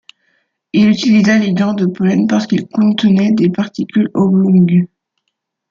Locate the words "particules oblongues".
3.51-4.87